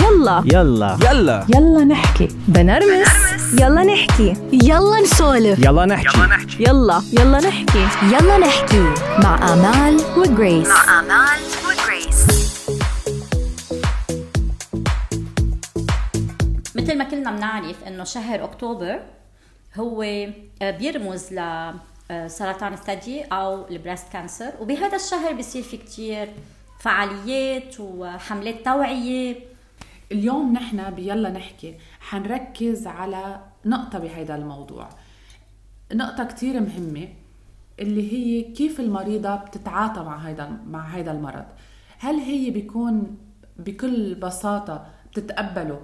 يلا. 0.00 0.42
يلا. 0.46 0.98
يلا. 1.10 1.46
يلا 1.54 1.84
نحكي. 1.84 2.28
بنرمس. 2.48 3.08
يلا 3.60 3.82
نحكي. 3.84 4.34
يلا 4.52 5.00
نسولف. 5.00 5.58
يلا 5.58 5.86
نحكي. 5.86 6.18
يلا 6.60 7.02
يلا. 7.12 7.38
نحكي. 7.40 7.86
يلا 8.02 8.38
نحكي. 8.38 8.82
مع 9.22 9.52
آمال 9.52 10.00
وجريس. 10.16 10.68
مع 10.68 11.00
آمال 11.00 11.40
وجريس. 11.66 12.26
مثل 16.76 16.98
ما 16.98 17.04
كلنا 17.04 17.30
بنعرف 17.30 17.84
إنه 17.86 18.04
شهر 18.04 18.44
أكتوبر 18.44 18.98
هو 19.76 20.02
آه، 20.02 20.70
بيرمز 20.70 21.32
ل 21.32 21.38
آه، 22.10 22.26
سرطان 22.26 22.72
الثدي 22.72 23.22
أو 23.22 23.68
ال 23.70 23.75
breast 23.75 24.04
cancer 24.12 24.50
وبهذا 24.60 24.96
الشهر 24.96 25.32
بيصير 25.32 25.62
في 25.62 25.76
كتير 25.76 26.28
فعاليات 26.80 27.74
وحملات 27.80 28.64
توعية. 28.64 29.51
اليوم 30.12 30.52
نحن 30.52 30.90
بيلا 30.90 31.30
نحكي 31.30 31.74
حنركز 32.00 32.86
على 32.86 33.40
نقطة 33.66 33.98
بهيدا 33.98 34.34
الموضوع. 34.34 34.88
نقطة 35.92 36.24
كتير 36.24 36.60
مهمة 36.60 37.08
اللي 37.80 38.12
هي 38.12 38.52
كيف 38.52 38.80
المريضة 38.80 39.34
بتتعاطى 39.36 40.02
مع 40.02 40.16
هيدا 40.16 40.58
مع 40.66 40.80
هيدا 40.80 41.12
المرض. 41.12 41.44
هل 41.98 42.14
هي 42.14 42.50
بيكون 42.50 43.16
بكل 43.56 44.14
بساطة 44.14 44.86
بتتقبله 45.12 45.80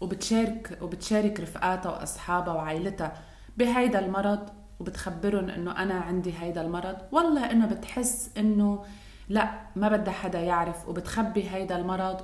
وبتشارك 0.00 0.78
وبتشارك 0.82 1.40
رفقاتها 1.40 1.92
وأصحابها 1.92 2.54
وعائلتها 2.54 3.12
بهيدا 3.56 3.98
المرض 3.98 4.48
وبتخبرهم 4.80 5.48
إنه 5.48 5.82
أنا 5.82 5.94
عندي 5.94 6.34
هيدا 6.38 6.60
المرض 6.60 6.96
ولا 7.12 7.52
إنه 7.52 7.66
بتحس 7.66 8.30
إنه 8.38 8.84
لا 9.28 9.50
ما 9.76 9.88
بدها 9.88 10.12
حدا 10.14 10.40
يعرف 10.40 10.88
وبتخبي 10.88 11.50
هيدا 11.50 11.76
المرض 11.76 12.20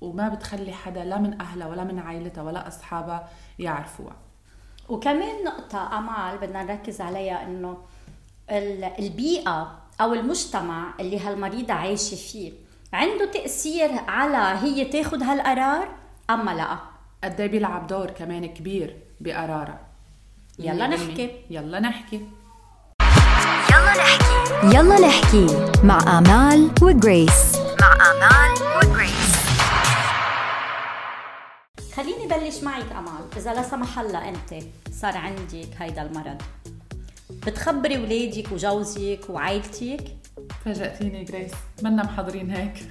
وما 0.00 0.28
بتخلي 0.28 0.72
حدا 0.72 1.04
لا 1.04 1.18
من 1.18 1.40
اهلها 1.40 1.66
ولا 1.68 1.84
من 1.84 1.98
عائلتها 1.98 2.42
ولا 2.42 2.68
اصحابها 2.68 3.28
يعرفوها. 3.58 4.16
وكمان 4.88 5.44
نقطة 5.44 5.98
أمال 5.98 6.38
بدنا 6.38 6.62
نركز 6.62 7.00
عليها 7.00 7.42
إنه 7.42 7.76
ال- 8.50 8.84
البيئة 8.98 9.78
أو 10.00 10.12
المجتمع 10.14 10.94
اللي 11.00 11.20
هالمريضة 11.20 11.74
عايشة 11.74 12.14
فيه 12.14 12.52
عنده 12.92 13.24
تأثير 13.24 13.90
على 14.08 14.58
هي 14.62 14.84
تاخد 14.84 15.22
هالقرار 15.22 15.88
أما 16.30 16.50
لا. 16.50 16.78
قد 17.24 17.40
إيه 17.40 17.48
بيلعب 17.50 17.86
دور 17.86 18.10
كمان 18.10 18.46
كبير 18.46 18.96
بقرارها. 19.20 19.80
يلا. 20.58 20.86
نحكي. 20.86 21.30
يلا 21.50 21.80
نحكي. 21.80 22.16
يلا 23.70 23.92
نحكي. 23.96 24.76
يلا 24.76 25.00
نحكي 25.08 25.46
مع 25.84 26.18
آمال 26.18 26.70
وجريس. 26.82 27.56
مع 27.80 27.92
آمال 28.10 28.52
وجريس. 28.76 29.15
خليني 31.96 32.26
بلش 32.26 32.62
معك 32.62 32.92
أمال. 32.92 33.24
إذا 33.36 33.54
لا 33.54 33.62
سمح 33.62 33.98
الله 33.98 34.28
أنت 34.28 34.64
صار 34.92 35.16
عندك 35.16 35.68
هيدا 35.78 36.02
المرض. 36.02 36.42
بتخبري 37.46 37.98
ولادك 37.98 38.52
وجوزك 38.52 39.20
وعائلتك؟ 39.28 40.04
فاجأتيني 40.64 41.24
جريس. 41.24 41.52
منا 41.82 42.02
محضرين 42.02 42.50
هيك. 42.50 42.86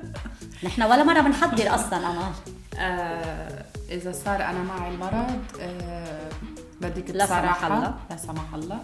نحن 0.64 0.82
ولا 0.82 1.04
مرة 1.04 1.20
بنحضر 1.20 1.74
أصلا 1.74 2.10
أمال. 2.10 2.32
آه 2.78 3.64
إذا 3.90 4.12
صار 4.12 4.42
أنا 4.42 4.62
معي 4.62 4.90
المرض 4.94 5.42
آه 5.60 6.28
بدك 6.80 7.10
لا 7.10 7.26
سمح 7.26 7.64
الله. 7.64 7.94
لا 8.10 8.16
سمح 8.16 8.54
الله. 8.54 8.78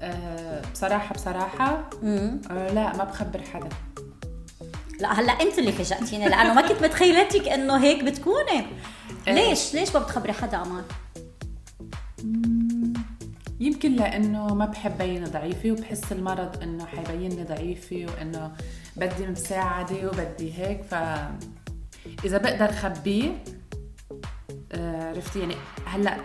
آه 0.00 0.62
بصراحة 0.72 1.14
بصراحة 1.14 1.90
آه 2.04 2.72
لا 2.72 2.96
ما 2.96 3.04
بخبر 3.04 3.42
حدا. 3.52 3.68
لا 5.00 5.20
هلا 5.20 5.32
انت 5.32 5.58
اللي 5.58 5.72
فاجأتيني 5.72 6.28
لأنه 6.28 6.54
ما 6.54 6.68
كنت 6.68 6.82
متخيلتك 6.82 7.48
إنه 7.48 7.76
هيك 7.84 8.04
بتكوني. 8.04 8.66
ليش؟ 9.28 9.74
ليش 9.74 9.94
ما 9.94 10.00
بتخبري 10.00 10.32
حدا 10.32 10.62
أمان 10.62 10.84
يمكن 13.60 13.96
لأنه 13.96 14.54
ما 14.54 14.66
بحب 14.66 14.98
بين 14.98 15.24
ضعيفة 15.24 15.70
وبحس 15.70 16.12
المرض 16.12 16.62
إنه 16.62 16.86
حيبينني 16.86 17.44
ضعيفة 17.44 18.06
وإنه 18.08 18.52
بدي 18.96 19.26
مساعدة 19.26 20.08
وبدي 20.08 20.52
هيك. 20.58 20.82
ف 20.82 20.94
إذا 22.24 22.38
بقدر 22.38 22.72
خبيه 22.72 23.44
آه، 24.72 25.08
عرفتي؟ 25.08 25.38
يعني 25.40 25.54
هلا 25.86 26.16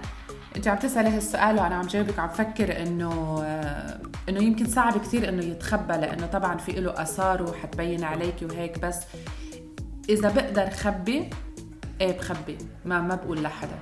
انت 0.55 0.67
عم 0.67 0.77
تسألي 0.77 1.09
هالسؤال 1.09 1.55
وأنا 1.55 1.75
عم 1.75 1.87
جاوبك 1.87 2.19
عم 2.19 2.29
فكر 2.29 2.81
إنه 2.81 3.41
آه، 3.43 3.99
إنه 4.29 4.43
يمكن 4.43 4.67
صعب 4.67 4.97
كثير 4.97 5.29
إنه 5.29 5.43
يتخبى 5.43 5.93
لإنه 5.93 6.27
طبعا 6.27 6.57
في 6.57 6.71
له 6.71 7.01
آثار 7.01 7.43
وحتبين 7.43 8.03
عليكي 8.03 8.45
وهيك 8.45 8.79
بس 8.79 8.97
إذا 10.09 10.29
بقدر 10.29 10.69
خبي 10.69 11.29
إيه 12.01 12.17
بخبي 12.17 12.57
ما 12.85 13.01
ما 13.01 13.15
بقول 13.15 13.43
لحدا. 13.43 13.79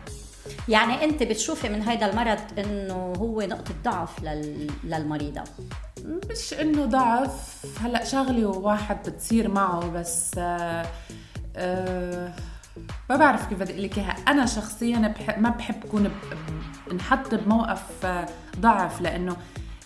يعني 0.68 1.04
أنت 1.04 1.24
بتشوفي 1.24 1.70
من 1.70 1.82
هيدا 1.82 2.10
المرض 2.10 2.40
إنه 2.60 3.14
هو 3.18 3.42
نقطة 3.42 3.74
ضعف 3.84 4.24
لل... 4.24 4.72
للمريضة؟ 4.84 5.44
مش 6.06 6.54
إنه 6.54 6.86
ضعف 6.86 7.66
هلأ 7.82 8.06
شغلة 8.06 8.48
واحد 8.48 9.10
بتصير 9.10 9.48
معه 9.48 9.90
بس 9.90 10.32
آه 10.38 10.86
آه 11.56 12.34
ما 13.10 13.16
بعرف 13.16 13.50
كيف 13.50 13.60
بدي 13.60 13.72
أقول 13.74 13.84
لك 13.84 13.98
إياها. 13.98 14.16
أنا 14.28 14.46
شخصيا 14.46 15.14
بحب 15.20 15.42
ما 15.42 15.50
بحب 15.50 15.84
كون 15.92 16.04
ب- 16.04 16.92
انحط 16.92 17.36
بموقف 17.36 18.06
آه، 18.06 18.26
ضعف 18.60 19.02
لأنه 19.02 19.36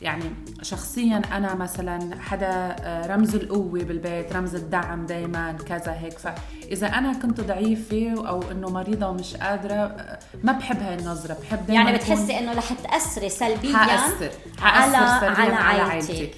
يعني 0.02 0.24
شخصيا 0.62 1.18
أنا 1.32 1.56
مثلا 1.56 2.22
حدا 2.22 2.76
آه، 2.80 3.08
رمز 3.08 3.36
القوة 3.36 3.84
بالبيت 3.84 4.34
رمز 4.36 4.56
الدعم 4.56 5.06
دائما 5.06 5.52
كذا 5.52 5.94
هيك. 5.94 6.18
فإذا 6.20 6.88
أنا 6.88 7.14
كنت 7.14 7.42
ضعيفة 7.42 8.28
أو 8.28 8.52
إنه 8.52 8.70
مريضة 8.70 9.08
ومش 9.10 9.36
قادرة 9.36 9.74
آه، 9.74 10.20
ما 10.44 10.52
بحب 10.52 10.82
هاي 10.84 10.96
النظرة. 10.96 11.38
بحب 11.42 11.66
دائما 11.68 11.84
يعني 11.84 11.98
بتحسي 11.98 12.40
إنه 12.40 12.54
رح 12.54 12.74
تأثري 12.74 13.30
سلبيا 13.30 13.78
حأثر. 13.78 14.32
على 14.62 14.98
حأثر 14.98 15.28
سلبياً 15.28 15.44
على 15.44 15.56
على 15.56 15.82
عائلتك 15.82 16.32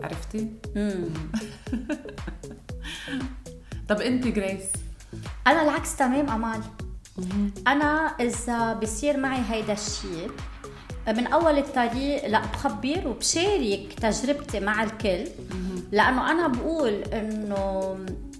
عرفتي؟ 0.00 0.48
طب 3.88 4.00
أنت 4.00 4.26
جريس 4.26 4.62
أنا 5.46 5.62
العكس 5.62 5.96
تمام 5.96 6.30
أمال. 6.30 6.60
أنا 7.66 8.06
إذا 8.20 8.72
بصير 8.72 9.16
معي 9.16 9.40
هيدا 9.50 9.72
الشيء 9.72 10.30
من 11.08 11.26
أول 11.26 11.58
الطريق 11.58 12.26
لا 12.26 12.40
بخبر 12.40 13.08
وبشارك 13.08 13.92
تجربتي 14.00 14.60
مع 14.60 14.82
الكل. 14.82 15.24
لأنه 15.92 16.30
أنا 16.30 16.48
بقول 16.48 16.92
إنه 16.92 17.96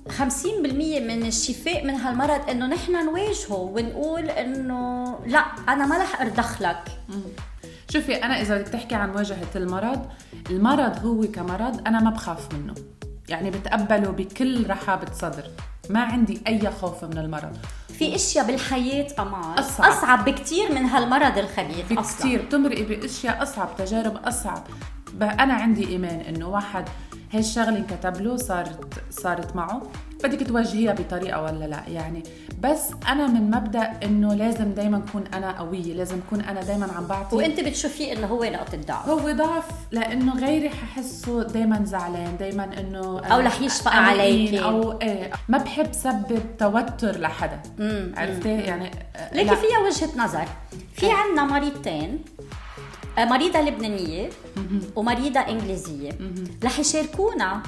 50% 0.09 0.17
من 1.01 1.27
الشفاء 1.27 1.85
من 1.85 1.95
هالمرض 1.95 2.51
إنه 2.51 2.67
نحن 2.67 3.07
نواجهه 3.07 3.55
ونقول 3.55 4.31
إنه 4.31 5.19
لا 5.27 5.39
أنا 5.69 5.87
ما 5.87 5.99
رح 5.99 6.21
ارضخلك 6.21 6.85
شوفي 7.93 8.15
أنا 8.15 8.41
إذا 8.41 8.59
بدك 8.59 8.69
تحكي 8.69 8.95
عن 8.95 9.13
مواجهه 9.13 9.51
المرض 9.57 10.07
المرض 10.51 11.07
هو 11.07 11.23
كمرض 11.23 11.89
أنا 11.89 12.01
ما 12.01 12.11
بخاف 12.11 12.55
منه. 12.55 12.75
يعني 13.29 13.51
بتقبله 13.51 14.11
بكل 14.11 14.71
رحابة 14.71 15.13
صدر. 15.13 15.51
ما 15.91 16.03
عندي 16.03 16.41
أي 16.47 16.71
خوف 16.71 17.05
من 17.05 17.19
المرض. 17.19 17.57
في 17.89 18.15
أشياء 18.15 18.47
بالحياة 18.47 19.07
أمان 19.19 19.59
أصعب. 19.59 19.91
أصعب 19.93 20.25
بكثير 20.25 20.73
من 20.73 20.85
هالمرض 20.85 21.39
الخبيث 21.39 21.87
في 21.87 22.01
أصلا. 22.01 22.19
كثير 22.19 22.43
بتمرقي 22.43 22.83
بأشياء 22.83 23.43
أصعب 23.43 23.77
تجارب 23.79 24.17
أصعب. 24.17 24.63
أنا 25.23 25.55
عندي 25.55 25.89
إيمان 25.89 26.21
إنه 26.21 26.49
واحد 26.49 26.89
هاي 27.33 27.41
الشغلة 27.41 27.79
انكتب 27.79 28.21
له 28.21 28.37
صارت 28.37 29.03
صارت 29.11 29.57
معه. 29.57 29.83
بدك 30.25 30.47
تواجهيها 30.47 30.93
بطريقة 30.93 31.43
ولا 31.43 31.65
لا؟ 31.65 31.83
يعني 31.89 32.23
بس 32.61 32.83
أنا 33.09 33.27
من 33.27 33.51
مبدأ 33.51 33.93
إنه 34.05 34.35
لازم 34.35 34.73
دائما 34.73 34.97
أكون 35.09 35.25
أنا 35.35 35.59
قوية 35.59 35.95
لازم 35.95 36.19
أكون 36.27 36.41
أنا 36.41 36.63
دائما 36.63 36.93
عم 36.93 37.07
بعطي. 37.07 37.37
وأنت 37.37 37.61
بتشوفيه 37.61 38.13
إنه 38.13 38.27
هو 38.27 38.45
نقطة 38.45 38.79
ضعف. 38.87 39.09
هو 39.09 39.31
ضعف 39.33 39.65
لإنه 39.93 40.35
غيري 40.41 40.71
ححسه 40.71 41.43
دائما 41.43 41.85
زعلان 41.85 42.37
دائما 42.37 42.65
إنه 42.81 43.21
أو 43.21 43.41
رح 43.41 43.61
يشفق 43.61 43.93
عليكي. 43.93 44.63
أو 44.63 44.99
إيه 45.03 45.31
ما 45.49 45.59
بحب 45.59 45.93
سبب 45.93 46.43
توتر 46.59 47.21
لحدا. 47.21 47.61
عرفتي؟ 48.17 48.49
يعني 48.49 48.91
آه، 49.17 49.35
لا. 49.35 49.55
فيها 49.55 49.79
وجهة 49.87 50.25
نظر. 50.25 50.49
في 50.95 51.11
عندنا 51.11 51.45
مريضتين 51.45 52.19
آه، 53.19 53.25
مريضة 53.25 53.61
لبنانية 53.61 54.31
ومريضة 54.97 55.41
إنجليزية. 55.41 56.11
رح 56.65 56.79
يشاركونا 56.79 57.63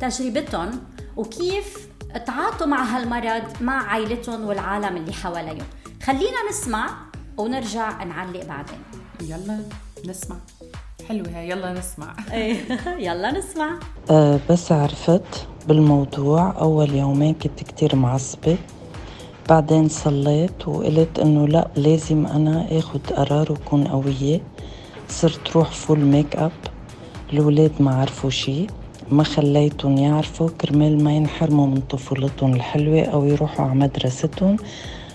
تجربتهم 0.00 0.70
وكيف 1.16 1.89
تعاطوا 2.18 2.66
مع 2.66 2.82
هالمرض 2.84 3.42
مع 3.60 3.82
عائلتهم 3.82 4.46
والعالم 4.46 4.96
اللي 4.96 5.12
حواليهم. 5.12 5.66
خلينا 6.02 6.48
نسمع 6.50 6.90
ونرجع 7.36 8.04
نعلق 8.04 8.44
بعدين. 8.44 8.82
يلا 9.20 9.60
نسمع. 10.06 10.36
حلوة 11.08 11.28
هاي 11.28 11.48
يلا 11.50 11.72
نسمع. 11.72 12.16
يلا 13.06 13.38
نسمع. 13.38 13.78
أه 14.10 14.40
بس 14.50 14.72
عرفت 14.72 15.46
بالموضوع 15.68 16.54
أول 16.60 16.94
يومين 16.94 17.34
كنت 17.34 17.62
كتير 17.62 17.96
معصبة. 17.96 18.58
بعدين 19.48 19.88
صليت 19.88 20.68
وقلت 20.68 21.18
إنه 21.18 21.48
لا 21.48 21.68
لازم 21.76 22.26
أنا 22.26 22.78
أخد 22.78 23.00
قرار 23.06 23.52
وكون 23.52 23.88
قوية. 23.88 24.40
صرت 25.08 25.56
روح 25.56 25.70
full 25.70 25.98
makeup 26.00 26.52
الولاد 27.32 27.72
ما 27.80 27.94
عرفوا 27.94 28.30
شي. 28.30 28.66
ما 29.10 29.22
خليتهم 29.22 29.98
يعرفوا 29.98 30.48
كرمال 30.60 31.04
ما 31.04 31.12
ينحرموا 31.16 31.66
من 31.66 31.80
طفولتهم 31.80 32.54
الحلوة 32.54 33.02
أو 33.02 33.24
يروحوا 33.24 33.64
على 33.64 33.74
مدرستهم 33.74 34.56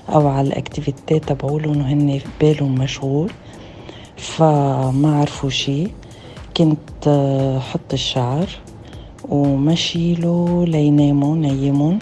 أو 0.10 0.28
على 0.28 0.48
الأكتيفيتات 0.48 1.26
تبعولهم 1.26 1.78
وهن 1.78 2.22
بالهم 2.42 2.76
مشغول 2.76 3.32
فما 4.18 5.20
عرفوا 5.20 5.50
شي. 5.50 5.88
كنت 6.58 7.08
آه، 7.08 7.60
حط 7.60 7.94
الشعر 7.94 8.48
ومشيله 9.30 10.66
ليناموا 10.68 11.36
نيمون 11.36 12.00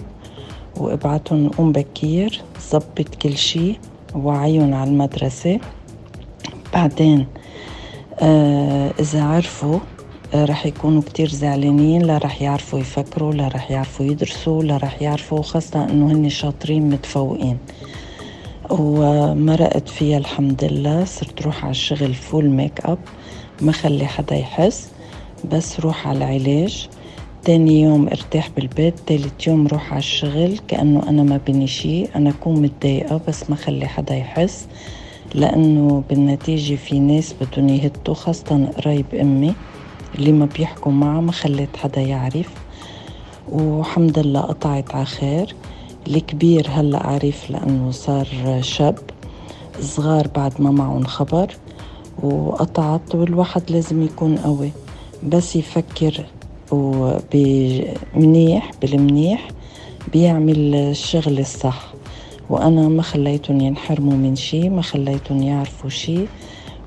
وابعتهم 0.77 1.49
قوم 1.49 1.71
بكير 1.71 2.41
زبط 2.71 3.15
كل 3.21 3.37
شي 3.37 3.79
وعيهم 4.15 4.73
على 4.73 4.89
المدرسة. 4.89 5.59
بعدين 6.73 7.27
آه 8.19 8.93
إذا 8.99 9.23
عرفوا 9.23 9.79
آه 10.33 10.45
رح 10.45 10.65
يكونوا 10.65 11.01
كتير 11.01 11.29
زعلانين 11.29 12.01
لا 12.01 12.17
رح 12.17 12.41
يعرفوا 12.41 12.79
يفكروا 12.79 13.33
لا 13.33 13.47
رح 13.47 13.71
يعرفوا 13.71 14.05
يدرسوا 14.05 14.63
لا 14.63 14.77
رح 14.77 15.01
يعرفوا 15.01 15.41
خاصة 15.41 15.83
إنه 15.89 16.11
هن 16.11 16.29
شاطرين 16.29 16.89
متفوقين. 16.89 17.57
ومرقت 18.69 19.89
فيها 19.89 20.17
الحمد 20.17 20.63
لله 20.63 21.05
صرت 21.05 21.41
روح 21.41 21.63
على 21.63 21.71
الشغل 21.71 22.13
full 22.13 22.49
makeup 22.49 22.97
ما 23.61 23.71
خلي 23.71 24.05
حدا 24.05 24.35
يحس 24.35 24.89
بس 25.51 25.79
روح 25.79 26.07
على 26.07 26.17
العلاج. 26.17 26.89
تاني 27.43 27.81
يوم 27.81 28.07
ارتاح 28.07 28.49
بالبيت 28.55 28.93
تالت 29.07 29.47
يوم 29.47 29.67
روح 29.67 29.91
على 29.91 29.99
الشغل 29.99 30.57
كأنه 30.67 31.09
أنا 31.09 31.23
ما 31.23 31.39
بني 31.47 31.67
شي 31.67 32.05
أنا 32.05 32.29
أكون 32.29 32.61
متضايقة 32.61 33.21
بس 33.27 33.49
ما 33.49 33.55
خلي 33.55 33.87
حدا 33.87 34.15
يحس. 34.15 34.67
لأنه 35.35 36.03
بالنتيجة 36.09 36.75
في 36.75 36.99
ناس 36.99 37.35
بدهم 37.41 37.69
يهتوا 37.69 38.13
خاصة 38.13 38.65
قرايب 38.77 39.05
أمي. 39.21 39.53
اللي 40.15 40.31
ما 40.31 40.45
بيحكوا 40.45 40.91
معها 40.91 41.21
ما 41.21 41.31
خليت 41.31 41.77
حدا 41.77 42.01
يعرف. 42.01 42.49
وحمد 43.51 44.19
لله 44.19 44.41
قطعت 44.41 44.95
على 44.95 45.05
خير. 45.05 45.55
الكبير 46.07 46.67
هلا 46.69 47.07
عرف 47.07 47.49
لأنه 47.49 47.91
صار 47.91 48.27
شاب 48.61 48.99
صغار 49.81 50.27
بعد 50.27 50.61
ما 50.61 50.71
معهم 50.71 51.03
خبر 51.05 51.55
وقطعت 52.23 53.15
والواحد 53.15 53.71
لازم 53.71 54.03
يكون 54.03 54.37
قوي. 54.37 54.71
بس 55.23 55.55
يفكر 55.55 56.25
ومنيح 56.71 57.51
بالمنيح 58.81 59.47
بيعمل 60.13 60.75
الشغل 60.75 61.39
الصح. 61.39 61.93
وأنا 62.49 62.87
ما 62.87 63.01
خليتهم 63.01 63.61
ينحرموا 63.61 64.13
من 64.13 64.35
شي 64.35 64.69
ما 64.69 64.81
خليتهم 64.81 65.43
يعرفوا 65.43 65.89
شي. 65.89 66.25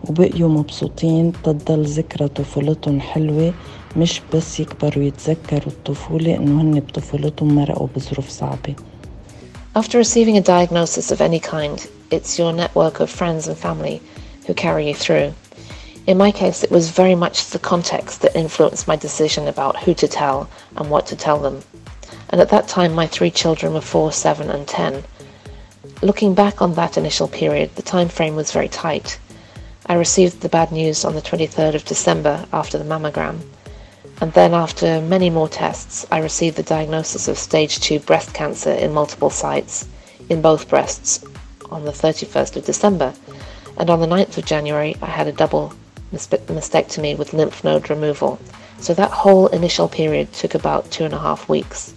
وبقيوا 0.09 0.49
مبسوطين 0.49 1.33
تضل 1.43 1.85
ذكرى 1.85 2.27
طفولتهم 2.27 3.01
حلوة 3.01 3.53
مش 3.97 4.21
بس 4.33 4.59
يكبروا 4.59 5.03
يتذكروا 5.03 5.67
الطفولة 5.67 6.35
إنه 6.35 6.61
هن 6.61 6.79
بطفولتهم 6.79 7.55
مرقوا 7.55 7.87
بظروف 7.95 8.29
صعبة 8.29 8.75
After 9.73 9.97
receiving 9.97 10.35
a 10.35 10.41
diagnosis 10.41 11.11
of 11.11 11.21
any 11.21 11.39
kind, 11.39 11.87
it's 12.09 12.37
your 12.37 12.51
network 12.51 12.99
of 12.99 13.09
friends 13.09 13.47
and 13.47 13.57
family 13.57 14.01
who 14.45 14.53
carry 14.53 14.89
you 14.89 14.93
through. 14.93 15.33
In 16.07 16.17
my 16.17 16.31
case, 16.31 16.61
it 16.63 16.71
was 16.71 16.89
very 16.89 17.15
much 17.15 17.45
the 17.45 17.59
context 17.59 18.21
that 18.21 18.35
influenced 18.35 18.87
my 18.87 18.97
decision 18.97 19.47
about 19.47 19.77
who 19.83 19.93
to 19.93 20.07
tell 20.07 20.49
and 20.75 20.89
what 20.89 21.05
to 21.07 21.15
tell 21.15 21.39
them. 21.39 21.61
And 22.29 22.41
at 22.41 22.49
that 22.49 22.67
time, 22.67 22.93
my 22.93 23.07
three 23.07 23.31
children 23.31 23.73
were 23.73 23.81
4, 23.81 24.11
7, 24.11 24.49
and 24.49 24.67
10. 24.67 25.03
Looking 26.01 26.33
back 26.33 26.61
on 26.61 26.73
that 26.73 26.97
initial 26.97 27.27
period, 27.27 27.75
the 27.75 27.81
time 27.81 28.09
frame 28.09 28.35
was 28.35 28.51
very 28.51 28.67
tight. 28.67 29.19
I 29.88 29.94
received 29.94 30.40
the 30.40 30.48
bad 30.48 30.72
news 30.72 31.04
on 31.04 31.14
the 31.14 31.22
23rd 31.22 31.76
of 31.76 31.84
December 31.84 32.44
after 32.52 32.76
the 32.76 32.84
mammogram. 32.84 33.40
And 34.20 34.32
then, 34.32 34.52
after 34.52 35.00
many 35.00 35.30
more 35.30 35.48
tests, 35.48 36.04
I 36.10 36.18
received 36.18 36.56
the 36.56 36.64
diagnosis 36.64 37.28
of 37.28 37.38
stage 37.38 37.78
2 37.78 38.00
breast 38.00 38.34
cancer 38.34 38.72
in 38.72 38.92
multiple 38.92 39.30
sites, 39.30 39.86
in 40.28 40.42
both 40.42 40.68
breasts, 40.68 41.24
on 41.70 41.84
the 41.84 41.92
31st 41.92 42.56
of 42.56 42.64
December. 42.64 43.14
And 43.76 43.88
on 43.88 44.00
the 44.00 44.08
9th 44.08 44.36
of 44.38 44.44
January, 44.44 44.96
I 45.02 45.06
had 45.06 45.28
a 45.28 45.32
double 45.32 45.72
mastectomy 46.12 47.16
with 47.16 47.32
lymph 47.32 47.62
node 47.62 47.88
removal. 47.88 48.40
So 48.80 48.92
that 48.94 49.12
whole 49.12 49.46
initial 49.48 49.88
period 49.88 50.32
took 50.32 50.56
about 50.56 50.90
two 50.90 51.04
and 51.04 51.14
a 51.14 51.20
half 51.20 51.48
weeks. 51.48 51.94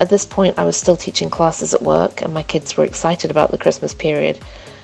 At 0.00 0.10
this 0.10 0.26
point, 0.26 0.58
I 0.58 0.64
was 0.64 0.76
still 0.76 0.96
teaching 0.96 1.30
classes 1.30 1.74
at 1.74 1.82
work, 1.82 2.22
and 2.22 2.34
my 2.34 2.42
kids 2.42 2.76
were 2.76 2.84
excited 2.84 3.30
about 3.30 3.52
the 3.52 3.58
Christmas 3.58 3.94
period. 3.94 4.40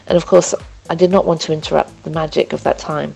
And 0.06 0.16
of 0.16 0.26
course, 0.26 0.54
I 0.88 0.94
did 0.94 1.11
not 1.11 1.25
want 1.25 1.41
to 1.43 1.53
interrupt 1.53 2.03
the 2.05 2.11
magic 2.11 2.53
of 2.53 2.62
that 2.62 2.79
time. 2.79 3.15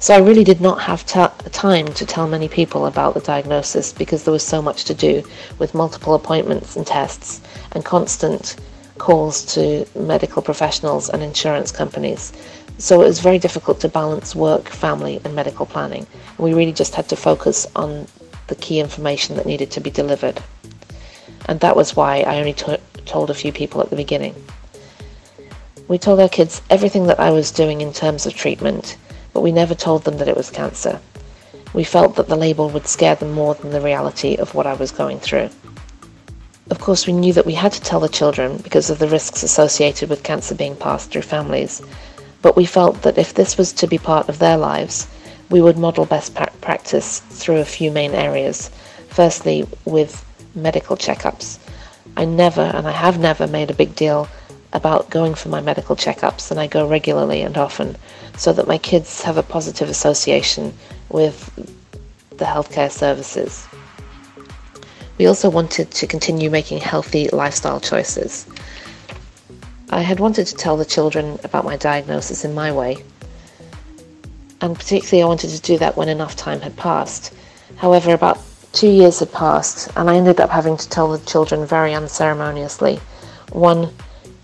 So 0.00 0.14
I 0.14 0.18
really 0.18 0.42
did 0.42 0.60
not 0.60 0.80
have 0.80 1.06
time 1.06 1.86
to 1.94 2.04
tell 2.04 2.26
many 2.26 2.48
people 2.48 2.86
about 2.86 3.14
the 3.14 3.20
diagnosis 3.20 3.92
because 3.92 4.24
there 4.24 4.32
was 4.32 4.42
so 4.42 4.60
much 4.60 4.84
to 4.86 4.94
do 4.94 5.22
with 5.60 5.74
multiple 5.74 6.14
appointments 6.14 6.74
and 6.74 6.84
tests 6.84 7.40
and 7.70 7.84
constant 7.84 8.56
calls 8.98 9.44
to 9.54 9.86
medical 9.94 10.42
professionals 10.42 11.08
and 11.08 11.22
insurance 11.22 11.70
companies. 11.70 12.32
So 12.78 13.00
it 13.00 13.06
was 13.06 13.20
very 13.20 13.38
difficult 13.38 13.78
to 13.80 13.88
balance 13.88 14.34
work, 14.34 14.68
family, 14.68 15.20
and 15.24 15.36
medical 15.36 15.66
planning. 15.66 16.04
We 16.36 16.52
really 16.52 16.72
just 16.72 16.96
had 16.96 17.08
to 17.10 17.16
focus 17.16 17.68
on 17.76 18.08
the 18.48 18.56
key 18.56 18.80
information 18.80 19.36
that 19.36 19.46
needed 19.46 19.70
to 19.70 19.80
be 19.80 19.90
delivered. 19.90 20.42
And 21.46 21.60
that 21.60 21.76
was 21.76 21.94
why 21.94 22.22
I 22.22 22.38
only 22.38 22.54
t- 22.54 22.76
told 23.06 23.30
a 23.30 23.34
few 23.34 23.52
people 23.52 23.80
at 23.80 23.90
the 23.90 23.96
beginning. 23.96 24.34
We 25.92 25.98
told 25.98 26.20
our 26.20 26.28
kids 26.30 26.62
everything 26.70 27.06
that 27.08 27.20
I 27.20 27.28
was 27.32 27.50
doing 27.50 27.82
in 27.82 27.92
terms 27.92 28.24
of 28.24 28.32
treatment, 28.32 28.96
but 29.34 29.42
we 29.42 29.52
never 29.52 29.74
told 29.74 30.04
them 30.04 30.16
that 30.16 30.26
it 30.26 30.38
was 30.38 30.48
cancer. 30.48 30.98
We 31.74 31.84
felt 31.84 32.16
that 32.16 32.28
the 32.28 32.34
label 32.34 32.70
would 32.70 32.86
scare 32.86 33.14
them 33.14 33.32
more 33.32 33.54
than 33.54 33.72
the 33.72 33.80
reality 33.82 34.36
of 34.36 34.54
what 34.54 34.66
I 34.66 34.72
was 34.72 34.90
going 34.90 35.20
through. 35.20 35.50
Of 36.70 36.80
course, 36.80 37.06
we 37.06 37.12
knew 37.12 37.34
that 37.34 37.44
we 37.44 37.52
had 37.52 37.72
to 37.72 37.80
tell 37.82 38.00
the 38.00 38.08
children 38.08 38.56
because 38.56 38.88
of 38.88 39.00
the 39.00 39.06
risks 39.06 39.42
associated 39.42 40.08
with 40.08 40.22
cancer 40.22 40.54
being 40.54 40.76
passed 40.76 41.10
through 41.10 41.28
families, 41.28 41.82
but 42.40 42.56
we 42.56 42.64
felt 42.64 43.02
that 43.02 43.18
if 43.18 43.34
this 43.34 43.58
was 43.58 43.70
to 43.74 43.86
be 43.86 43.98
part 43.98 44.30
of 44.30 44.38
their 44.38 44.56
lives, 44.56 45.06
we 45.50 45.60
would 45.60 45.76
model 45.76 46.06
best 46.06 46.34
practice 46.62 47.20
through 47.20 47.58
a 47.58 47.66
few 47.66 47.90
main 47.90 48.14
areas. 48.14 48.70
Firstly, 49.10 49.66
with 49.84 50.24
medical 50.54 50.96
checkups. 50.96 51.58
I 52.16 52.24
never, 52.24 52.62
and 52.62 52.88
I 52.88 52.92
have 52.92 53.18
never, 53.18 53.46
made 53.46 53.70
a 53.70 53.74
big 53.74 53.94
deal 53.94 54.26
about 54.72 55.10
going 55.10 55.34
for 55.34 55.48
my 55.48 55.60
medical 55.60 55.96
checkups, 55.96 56.50
and 56.50 56.58
I 56.58 56.66
go 56.66 56.86
regularly 56.86 57.42
and 57.42 57.56
often, 57.56 57.96
so 58.36 58.52
that 58.52 58.66
my 58.66 58.78
kids 58.78 59.22
have 59.22 59.36
a 59.36 59.42
positive 59.42 59.88
association 59.88 60.72
with 61.08 61.50
the 62.30 62.44
healthcare 62.44 62.90
services. 62.90 63.66
We 65.18 65.26
also 65.26 65.50
wanted 65.50 65.90
to 65.90 66.06
continue 66.06 66.50
making 66.50 66.78
healthy 66.78 67.28
lifestyle 67.28 67.80
choices. 67.80 68.46
I 69.90 70.00
had 70.00 70.20
wanted 70.20 70.46
to 70.46 70.54
tell 70.54 70.76
the 70.76 70.86
children 70.86 71.38
about 71.44 71.66
my 71.66 71.76
diagnosis 71.76 72.44
in 72.44 72.54
my 72.54 72.72
way, 72.72 73.04
and 74.62 74.74
particularly 74.74 75.22
I 75.22 75.26
wanted 75.26 75.50
to 75.50 75.60
do 75.60 75.76
that 75.78 75.96
when 75.96 76.08
enough 76.08 76.34
time 76.34 76.60
had 76.60 76.76
passed. 76.76 77.34
However, 77.76 78.14
about 78.14 78.38
two 78.72 78.88
years 78.88 79.18
had 79.18 79.30
passed, 79.32 79.90
and 79.96 80.08
I 80.08 80.16
ended 80.16 80.40
up 80.40 80.48
having 80.48 80.78
to 80.78 80.88
tell 80.88 81.12
the 81.12 81.24
children 81.26 81.66
very 81.66 81.92
unceremoniously 81.92 82.98
one 83.52 83.92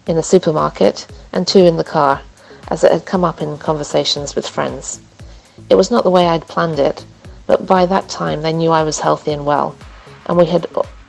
in 0.09 0.17
a 0.17 0.23
supermarket 0.23 1.07
and 1.33 1.47
two 1.47 1.65
in 1.65 1.77
the 1.77 1.85
car, 1.85 2.21
as 2.69 2.83
it 2.83 2.91
had 2.91 3.07
come 3.07 3.25
up 3.25 3.41
in 3.41 3.59
conversations 3.59 4.35
with 4.35 4.49
friends. 4.49 5.01
It 5.71 5.77
was 5.77 5.91
not 5.91 6.03
the 6.03 6.11
way 6.11 6.27
I'd 6.27 6.49
planned 6.49 6.81
it, 6.81 7.05
but 7.47 7.67
by 7.67 7.87
that 7.87 8.09
time 8.09 8.43
they 8.43 8.53
knew 8.53 8.71
I 8.73 8.83
was 8.83 8.99
healthy 8.99 9.33
and 9.33 9.47
well, 9.47 9.77
and 10.27 10.37
we 10.37 10.47
had 10.47 10.67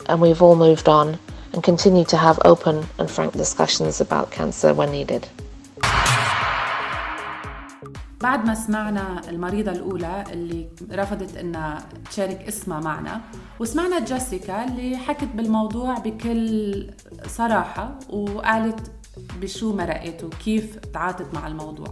and 0.07 0.21
we've 0.21 0.41
all 0.41 0.55
moved 0.55 0.89
on 0.89 1.17
and 1.53 1.63
continue 1.63 2.03
to 2.05 2.17
have 2.17 2.39
open 2.45 2.85
and 2.97 3.09
frank 3.09 3.33
discussions 3.33 4.01
about 4.01 4.31
cancer 4.31 4.73
when 4.73 4.91
needed. 4.91 5.27
بعد 8.21 8.45
ما 8.45 8.55
سمعنا 8.55 9.29
المريضة 9.29 9.71
الأولى 9.71 10.23
اللي 10.31 10.69
رفضت 10.91 11.37
إنها 11.37 11.85
تشارك 12.09 12.41
اسمها 12.47 12.79
معنا 12.79 13.21
وسمعنا 13.59 13.99
جيسيكا 13.99 14.63
اللي 14.63 14.97
حكت 14.97 15.27
بالموضوع 15.35 15.93
بكل 15.99 16.89
صراحة 17.27 17.99
وقالت 18.09 18.91
بشو 19.41 19.75
مرقت 19.75 20.23
وكيف 20.23 20.75
تعاطت 20.75 21.33
مع 21.33 21.47
الموضوع. 21.47 21.87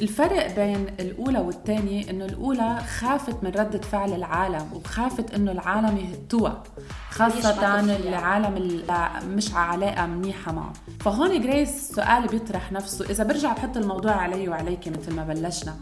الفرق 0.00 0.54
بين 0.56 0.86
الأولى 1.00 1.38
والثانية 1.38 2.10
إنه 2.10 2.24
الأولى 2.24 2.78
خافت 2.98 3.44
من 3.44 3.50
ردة 3.50 3.80
فعل 3.80 4.12
العالم 4.12 4.72
وخافت 4.74 5.34
إنه 5.34 5.52
العالم 5.52 5.98
يهتوها 5.98 6.62
خاصة 7.10 7.80
العالم 7.80 8.56
اللي 8.56 9.10
مش 9.26 9.54
علاقة 9.54 10.06
منيحة 10.06 10.52
معه. 10.52 10.72
فهون 11.00 11.40
جريس 11.40 11.92
سؤال 11.92 12.26
بيطرح 12.26 12.72
نفسه 12.72 13.10
إذا 13.10 13.24
برجع 13.24 13.52
بحط 13.52 13.76
الموضوع 13.76 14.12
علي 14.12 14.48
وعليك 14.48 14.88
مثل 14.88 15.14
ما 15.14 15.24
بلشنا. 15.24 15.76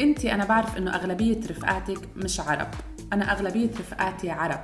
انت 0.00 0.24
أنا 0.24 0.44
بعرف 0.44 0.76
انه 0.76 0.94
اغلبية 0.94 1.40
رفقاتك 1.50 1.98
مش 2.16 2.40
عرب 2.40 2.68
أنا 3.12 3.32
اغلبية 3.32 3.70
رفقاتي 3.70 4.30
عرب 4.30 4.60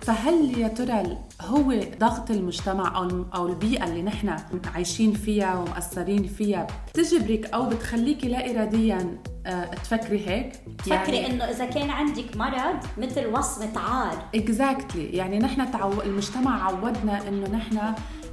فهل 0.00 0.58
يا 0.58 0.68
ترى 0.68 1.18
هو 1.40 1.74
ضغط 1.98 2.30
المجتمع 2.30 2.98
أو 2.98 3.24
أو 3.34 3.46
البيئة 3.46 3.84
اللي 3.84 4.02
نحن 4.02 4.36
عايشين 4.74 5.12
فيها 5.12 5.58
ومأثرين 5.58 6.26
فيها 6.26 6.66
بتجبرك 6.94 7.54
أو 7.54 7.68
بتخليكي 7.68 8.28
لا 8.28 8.50
اراديا 8.50 9.18
آه، 9.46 9.64
تفكري 9.64 10.28
هيك؟ 10.28 10.52
تفكري 10.78 11.16
يعني 11.16 11.26
إنه 11.26 11.44
إذا 11.44 11.64
كان 11.64 11.90
عندك 11.90 12.36
مرض 12.36 12.78
مثل 12.98 13.26
وصمة 13.26 13.78
عار 13.78 14.28
اكزاكتلي 14.34 15.08
exactly. 15.08 15.14
يعني 15.14 15.38
نحن 15.38 15.72
تعو... 15.72 16.02
المجتمع 16.02 16.64
عودنا 16.64 17.28
إنه 17.28 17.48
نحن 17.48 17.78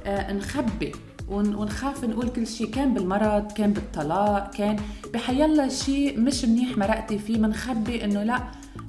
آه، 0.06 0.32
نخبي 0.32 0.92
ونخاف 1.28 2.04
نقول 2.04 2.28
كل 2.28 2.46
شيء 2.46 2.70
كان 2.70 2.94
بالمرض 2.94 3.52
كان 3.52 3.72
بالطلاق 3.72 4.50
كان 4.50 4.76
بحيلا 5.14 5.68
شيء 5.68 6.20
مش 6.20 6.44
منيح 6.44 6.78
مرقتي 6.78 7.18
فيه. 7.18 7.38
منخبي 7.38 8.04
إنه 8.04 8.22
لا 8.22 8.40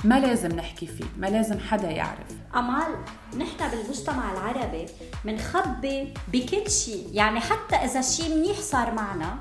ما 0.04 0.20
لازم 0.20 0.52
نحكي 0.56 0.86
فيه 0.88 1.06
ما 1.18 1.28
لازم 1.28 1.60
حدا 1.60 1.90
يعرف. 1.92 2.28
أمال 2.56 2.96
نحن 3.38 3.72
بالمجتمع 3.72 4.32
العربي 4.32 4.86
منخبي 5.26 6.14
بكل 6.34 6.72
شيء 6.72 7.10
يعني 7.14 7.40
حتى 7.40 7.76
إذا 7.76 8.02
شيء 8.02 8.36
منيح 8.36 8.58
صار 8.60 8.94
معنا 8.94 9.38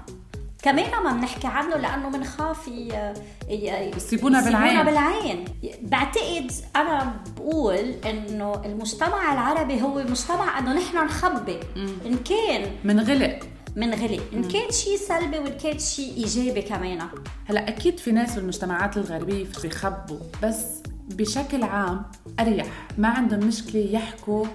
كمان 0.62 1.02
ما 1.04 1.12
بنحكي 1.12 1.46
عنه 1.46 1.76
لأنه 1.76 2.08
بنخاف 2.10 2.70
يصيبونا 3.96 4.44
بالعين. 4.44 4.84
بالعين. 4.84 5.44
بعتقد 5.82 6.52
أنا 6.76 7.16
بقول 7.36 7.94
إنه 8.04 8.64
المجتمع 8.64 9.32
العربي 9.32 9.82
هو 9.82 9.94
مجتمع 9.94 10.58
إنه 10.58 10.72
نحن 10.72 11.04
نخبي. 11.04 11.60
إن 11.76 12.16
كان 12.16 12.70
منغلق 12.84 13.38
منغلق 13.76 14.22
إن 14.32 14.42
كان 14.42 14.70
شيء 14.70 14.96
سلبي 14.96 15.38
وإن 15.38 15.58
كان 15.62 15.78
شيء 15.78 16.16
إيجابي 16.16 16.62
كمان. 16.62 17.08
هلا 17.44 17.68
أكيد 17.68 17.98
في 17.98 18.12
ناس 18.12 18.34
بالمجتمعات 18.34 18.96
الغربية 18.96 19.46
بيخبوا 19.62 20.18
بس 20.42 20.64
بشكل 21.08 21.62
عام 21.62 22.02
أريح. 22.40 22.66
ما 22.98 23.08
عندهم 23.08 23.40
مشكلة 23.40 23.80
يحكوا 23.80 24.46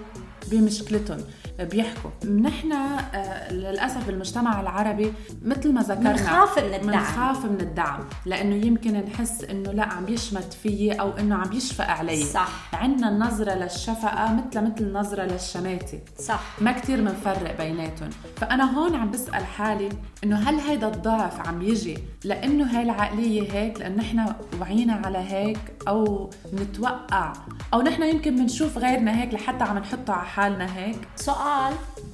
بمشكلتهم. 0.50 1.20
بيحكوا. 1.64 2.10
نحن 2.40 2.72
آه، 2.72 3.52
للأسف 3.52 4.06
بالمجتمع 4.06 4.60
العربي 4.60 5.12
مثل 5.42 5.72
ما 5.72 5.80
ذكرنا 5.80 6.12
بنخاف 6.12 6.58
من 6.58 6.64
الدعم. 6.74 6.90
بنخاف 6.90 7.44
من 7.44 7.60
الدعم. 7.60 8.00
لأنه 8.26 8.66
يمكن 8.66 8.92
نحس 8.92 9.44
إنه 9.44 9.72
لا 9.72 9.84
عم 9.84 10.08
يشمت 10.08 10.52
فيي 10.62 10.92
أو 10.92 11.10
إنه 11.10 11.34
عم 11.34 11.52
يشفق 11.52 11.86
علي. 11.86 12.24
صح. 12.24 12.74
عندنا 12.74 13.08
النظره 13.08 13.54
للشفقة 13.54 14.32
مثل 14.34 14.60
مثل 14.60 14.74
النظره 14.80 15.22
للشماتة. 15.22 16.00
صح. 16.18 16.40
ما 16.60 16.72
كثير 16.72 17.00
بنفرق 17.00 17.56
بيناتهم. 17.58 18.10
فأنا 18.36 18.78
هون 18.78 18.94
عم 18.94 19.10
بسأل 19.10 19.44
حالي 19.44 19.88
إنه 20.24 20.36
هل 20.36 20.54
هيدا 20.54 20.88
الضعف 20.88 21.48
عم 21.48 21.62
يجي 21.62 21.98
لإنه 22.24 22.78
هاي 22.78 22.82
العقلية 22.82 23.52
هيك 23.52 23.80
لأن 23.80 23.96
نحن 23.96 24.34
وعينا 24.60 24.92
على 25.04 25.18
هيك 25.18 25.58
أو 25.88 26.30
نتوقع 26.54 27.32
أو 27.74 27.82
نحن 27.82 28.02
يمكن 28.02 28.36
بنشوف 28.36 28.78
غيرنا 28.78 29.22
هيك 29.22 29.34
لحتى 29.34 29.64
عم 29.64 29.78
نحطه 29.78 30.12
على 30.12 30.26
حالنا 30.26 30.76
هيك؟ 30.76 31.08
سؤال 31.16 31.36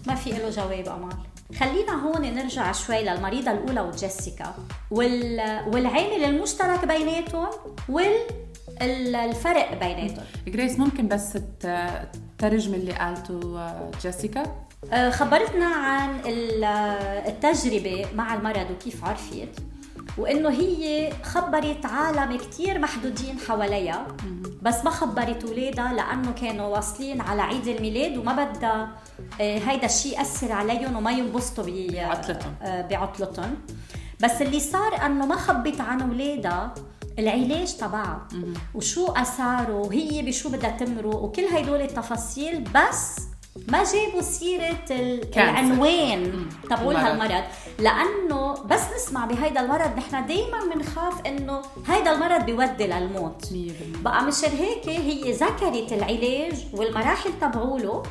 ما 0.07 0.15
في 0.15 0.31
له 0.31 0.51
جواب 0.51 0.89
أمال. 0.89 1.17
خلينا 1.59 1.93
هون 2.07 2.35
نرجع 2.35 2.73
شوي 2.73 3.03
للمريضة 3.03 3.51
الأولى 3.51 3.81
وجيسيكا. 3.81 4.55
وال... 4.91 5.41
والعامل 5.67 6.25
المشترك 6.25 6.85
بيناتهم 6.85 7.49
والفرق 7.89 9.71
بيناتهم. 9.81 10.25
جريس 10.49 10.79
ممكن 10.79 11.09
بس 11.09 11.39
تترجمي 11.61 12.77
اللي 12.77 12.93
قالته 12.93 13.71
جيسيكا؟ 14.03 14.43
آه، 14.93 15.11
خبرتنا 15.11 15.67
عن 15.67 16.21
التجربة 17.27 18.07
مع 18.15 18.35
المرض 18.35 18.67
وكيف 18.71 19.05
عرفت. 19.05 19.49
وإنه 20.19 20.49
هي 20.51 21.13
خبرت 21.23 21.87
عالم 21.87 22.37
كتير 22.37 22.79
محدودين 22.79 23.39
حواليها 23.49 24.07
بس 24.63 24.85
ما 24.85 24.91
خبرت 24.91 25.45
اولادها 25.45 25.93
لأنه 25.93 26.33
كانوا 26.33 26.67
واصلين 26.67 27.21
على 27.21 27.43
عيد 27.43 27.69
الميلاد 27.69 28.17
وما 28.17 28.45
بدها 28.45 28.89
آه، 29.41 29.59
هيدا 29.59 29.87
الشيء 29.87 30.19
يأثر 30.19 30.53
عليهم 30.53 30.97
وما 30.97 31.11
ينبسطوا 31.11 31.65
بعطلتهم. 31.65 32.55
آه، 32.63 32.83
بعطلتهم. 32.83 33.55
بس 34.21 34.43
اللي 34.43 34.61
صار 34.61 35.07
إنه 35.07 35.27
ما 35.27 35.37
خبت 35.37 35.81
عن 35.81 36.01
اولادها 36.01 36.75
العلاج 37.19 37.77
تبعها 37.77 38.29
وشو 38.75 39.07
أثاره 39.07 39.75
وهي 39.75 40.23
بشو 40.23 40.49
بدها 40.49 40.71
تمرق 40.71 41.17
وكل 41.17 41.45
هدول 41.45 41.81
التفاصيل 41.81 42.65
بس 42.75 43.17
ما 43.69 43.85
جابوا 43.85 44.21
سيرة 44.23 44.79
العنوان. 44.91 46.49
تبعول 46.71 46.97
هالمرض 46.97 47.45
لأنه 47.79 48.53
بس 48.53 48.81
نسمع 48.97 49.25
بهيدا 49.27 49.61
المرض 49.61 49.97
نحن 49.97 50.27
دايما 50.27 50.59
بنخاف 50.75 51.27
إنه 51.27 51.63
هيدا 51.87 52.13
المرض 52.13 52.45
بيودي 52.45 52.87
للموت. 52.87 53.49
بقى 54.03 54.25
مشان 54.25 54.51
هيك 54.51 54.89
هي 54.89 55.33
ذكرت 55.33 55.93
العلاج 55.93 56.67
والمراحل 56.75 57.31
تبعوله 57.41 58.03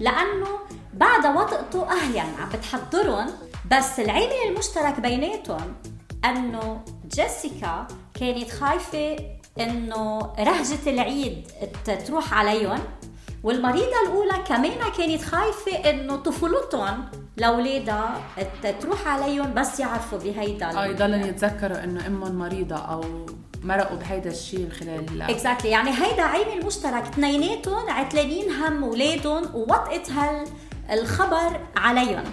لأنه 0.00 0.48
بعد 0.94 1.26
وطئته 1.36 1.90
أهلا 1.92 2.20
عم 2.20 2.48
بتحضرهم 2.54 3.26
بس 3.72 4.00
العامل 4.00 4.32
المشترك 4.48 5.00
بيناتهم 5.00 5.74
إنه 6.24 6.80
جيسيكا 7.14 7.86
كانت 8.20 8.50
خايفة 8.50 9.16
إنه 9.60 10.18
رهجة 10.38 10.90
العيد 10.90 11.46
تروح 12.06 12.34
عليهم. 12.34 12.78
والمريضة 13.42 14.02
الأولى 14.06 14.44
كمان 14.46 14.92
كانت 14.98 15.22
خايفة 15.22 15.90
إنه 15.90 16.16
طفولتهم 16.16 17.04
لأولادها 17.36 18.20
تروح 18.80 19.08
عليهم 19.08 19.54
بس 19.54 19.80
يعرفوا 19.80 20.18
بهيدا 20.18 20.78
آه 20.78 20.86
يضلن 20.86 21.24
يتذكروا 21.24 21.84
إنه 21.84 22.06
أمهم 22.06 22.38
مريضة 22.38 22.76
أو 22.76 23.04
مرقوا 23.62 23.96
بهيدا 23.96 24.30
الشيء 24.30 24.70
خلال 24.70 25.22
اكزاكتلي 25.22 25.70
exactly. 25.70 25.72
يعني 25.72 25.90
هيدا 25.90 26.22
عامل 26.22 26.66
مشترك 26.66 27.02
اثنيناتهم 27.02 27.90
عتلانين 27.90 28.50
هم 28.52 28.84
أولادهم 28.84 29.54
ووطئت 29.54 30.08
هالخبر 30.88 31.60
عليهم. 31.76 32.24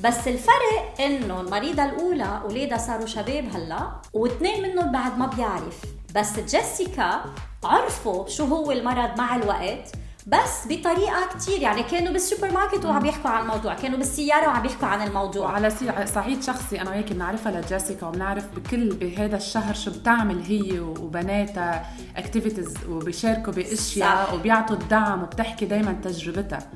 بس 0.00 0.28
الفرق 0.28 1.00
إنه 1.00 1.40
المريضة 1.40 1.84
الأولى 1.84 2.40
أولادها 2.44 2.78
صاروا 2.78 3.06
شباب 3.06 3.44
هلأ 3.54 3.90
واثنين 4.12 4.62
منهم 4.62 4.92
بعد 4.92 5.18
ما 5.18 5.26
بيعرف. 5.26 5.80
بس 6.14 6.38
جيسيكا 6.38 7.20
عرفوا 7.64 8.28
شو 8.28 8.44
هو 8.44 8.72
المرض 8.72 9.18
مع 9.18 9.36
الوقت. 9.36 9.92
بس 10.26 10.66
بطريقة 10.68 11.28
كثير 11.34 11.60
يعني 11.62 11.82
كانوا 11.82 12.12
بالسوبر 12.12 12.52
ماركت 12.52 12.84
وعم 12.84 13.06
يحكوا 13.06 13.30
عن 13.30 13.42
الموضوع 13.42 13.74
كانوا 13.74 13.98
بالسيارة 13.98 14.46
وعم 14.46 14.64
يحكوا 14.64 14.88
عن 14.88 15.06
الموضوع. 15.06 15.46
وعلى 15.46 15.70
صعيد 16.14 16.42
شخصي 16.42 16.80
أنا 16.80 16.90
وياك 16.90 17.12
بنعرفها 17.12 17.60
لجيسيكا 17.60 18.06
وبنعرف 18.06 18.44
بكل 18.56 18.88
بهذا 18.94 19.36
الشهر 19.36 19.74
شو 19.74 19.90
بتعمل 19.90 20.42
هي 20.42 20.80
وبناتها 20.80 21.86
activities 22.16 22.74
وبيشاركوا 22.88 23.52
بأشياء 23.52 24.34
وبيعطوا 24.34 24.76
الدعم 24.76 25.22
وبتحكي 25.22 25.66
دائما 25.66 25.92
تجربتها. 26.04 26.70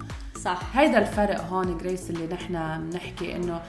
صح. 0.45 0.61
هيدا 0.75 0.99
الفرق 0.99 1.45
هون 1.45 1.79
جريس 1.79 2.11
اللي 2.11 2.27
نحن 2.27 2.79
بنحكي 2.91 3.37
إنه 3.37 3.61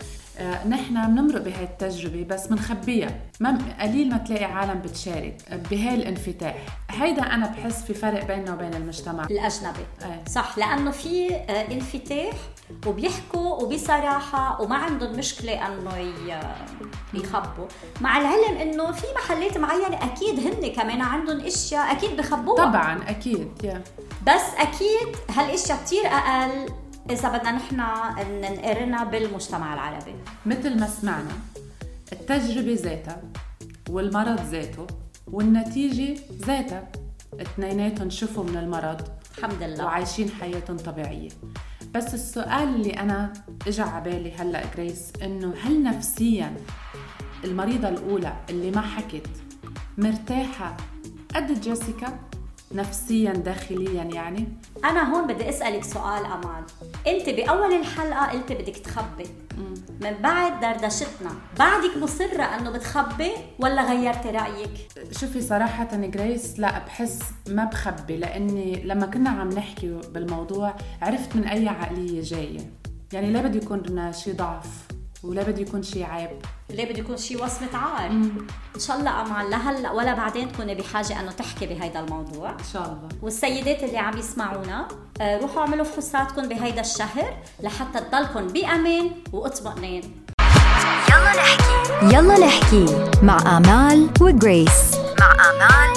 نحن 0.69 1.07
بنمرق 1.07 1.41
بهاي 1.41 1.63
التجربة 1.63 2.23
بس 2.23 2.47
بنخبيها 2.47 3.09
ما 3.39 3.57
قليل 3.81 4.09
ما 4.09 4.17
تلاقي 4.17 4.45
عالم 4.45 4.79
بتشارك 4.79 5.37
بهاي 5.71 5.95
الانفتاح. 5.95 6.55
هيدا 6.89 7.21
أنا 7.21 7.47
بحس 7.47 7.83
في 7.83 7.93
فرق 7.93 8.27
بيننا 8.27 8.53
وبين 8.53 8.73
المجتمع. 8.73 9.23
الأجنبي. 9.23 9.85
أي. 10.03 10.19
صح 10.29 10.57
لأنه 10.57 10.91
في 10.91 11.35
آه، 11.35 11.71
انفتاح 11.71 12.33
وبيحكوا 12.87 13.63
وبصراحة 13.63 14.61
وما 14.61 14.75
عندهم 14.75 15.11
مشكلة 15.17 15.67
أنه 15.67 16.13
يخبوا. 17.13 17.67
مع 18.01 18.17
العلم 18.17 18.57
أنه 18.57 18.91
في 18.91 19.05
محلات 19.15 19.57
معينة 19.57 20.05
أكيد 20.05 20.39
هن 20.39 20.73
كمان 20.73 21.01
عندهم 21.01 21.39
أشياء 21.39 21.91
أكيد 21.91 22.17
بخبوها. 22.17 22.65
طبعا 22.65 23.09
أكيد 23.09 23.47
yeah. 23.63 24.01
بس 24.27 24.41
أكيد 24.57 25.15
هالأشياء 25.29 25.77
كتير 25.85 26.05
أقل 26.07 26.69
إذا 27.11 27.37
بدنا 27.37 27.51
نحن 27.51 27.75
نقرنا 28.41 29.03
بالمجتمع 29.03 29.73
العربي. 29.73 30.15
مثل 30.45 30.79
ما 30.79 30.87
سمعنا 30.87 31.31
التجربة 32.11 32.73
ذاتها 32.73 33.21
والمرض 33.89 34.39
ذاته 34.41 34.87
والنتيجة 35.27 36.19
ذاتها 36.31 36.91
اثنيناتهم 37.41 38.09
شفوا 38.09 38.43
من 38.43 38.57
المرض 38.57 39.01
الحمد 39.37 39.63
لله. 39.63 39.85
وعايشين 39.85 40.29
حياتهم 40.29 40.77
طبيعية. 40.77 41.29
بس 41.93 42.13
السؤال 42.13 42.75
اللي 42.75 42.91
أنا 42.91 43.33
اجى 43.67 43.81
على 43.81 44.03
بالي 44.03 44.33
هلأ 44.33 44.63
جريس 44.75 45.13
إنه 45.23 45.53
هل 45.63 45.83
نفسيا 45.83 46.55
المريضة 47.43 47.89
الأولى 47.89 48.33
اللي 48.49 48.71
ما 48.71 48.81
حكت 48.81 49.27
مرتاحة 49.97 50.77
قد 51.35 51.61
جيسيكا؟ 51.61 52.19
نفسيا 52.73 53.33
داخليا 53.33 54.03
يعني؟ 54.03 54.47
أنا 54.83 55.15
هون 55.15 55.27
بدي 55.27 55.49
أسألك 55.49 55.83
سؤال 55.83 56.25
أمان. 56.25 56.63
أنت 57.07 57.29
بأول 57.29 57.73
الحلقة 57.73 58.25
قلت 58.25 58.51
بدك 58.51 58.77
تخبي. 58.77 59.25
من 60.01 60.13
بعد 60.21 60.59
دردشتنا 60.59 61.31
بعدك 61.59 61.97
مصرة 61.97 62.43
إنه 62.43 62.69
بتخبي 62.69 63.31
ولا 63.59 63.91
غيرتي 63.91 64.29
رأيك؟ 64.29 64.71
شوفي 65.11 65.41
صراحة 65.41 65.95
جريس 65.95 66.59
لا 66.59 66.79
بحس 66.79 67.19
ما 67.47 67.65
بخبي 67.65 68.17
لأني 68.17 68.83
لما 68.83 69.05
كنا 69.05 69.29
عم 69.29 69.49
نحكي 69.49 69.99
بالموضوع 70.13 70.75
عرفت 71.01 71.35
من 71.35 71.43
أي 71.43 71.67
عقلية 71.69 72.21
جاية. 72.21 72.73
يعني 73.13 73.33
لا 73.33 73.41
بده 73.41 73.59
يكون 73.59 73.79
لنا 73.79 74.11
شيء 74.11 74.35
ضعف. 74.35 74.90
ولا 75.23 75.43
بده 75.43 75.61
يكون 75.61 75.83
شي 75.83 76.03
عيب. 76.03 76.29
ليه 76.69 76.85
بده 76.91 76.99
يكون 76.99 77.17
شي 77.17 77.35
وصمة 77.35 77.67
عار؟ 77.73 78.11
إن 78.75 78.79
شاء 78.79 78.99
الله 78.99 79.21
امال 79.21 79.49
لهلا 79.49 79.91
ولا 79.91 80.13
بعدين 80.13 80.51
تكوني 80.51 80.75
بحاجة 80.75 81.19
إنه 81.19 81.31
تحكي 81.31 81.65
بهيدا 81.65 81.99
الموضوع. 81.99 82.49
إن 82.49 82.63
شاء 82.73 82.83
الله. 82.83 83.09
والسيدات 83.21 83.83
اللي 83.83 83.97
عم 83.97 84.17
يسمعونا 84.17 84.87
آه، 85.21 85.37
روحوا 85.37 85.61
اعملوا 85.61 85.85
فحوصاتكم 85.85 86.49
بهيدا 86.49 86.81
الشهر 86.81 87.37
لحتى 87.63 87.99
تضلكم 87.99 88.47
بأمان 88.47 89.11
واطمئنان 89.33 90.03
يلا 91.09 91.33
نحكي. 91.35 92.15
يلا 92.15 92.39
نحكي 92.39 92.85
مع 93.23 93.57
آمال 93.57 94.09
وجريس. 94.21 94.95
مع 95.19 95.31
آمال 95.33 95.91